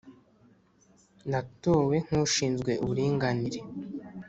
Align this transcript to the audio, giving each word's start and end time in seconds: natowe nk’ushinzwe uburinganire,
natowe 1.31 1.95
nk’ushinzwe 2.05 2.71
uburinganire, 2.83 3.59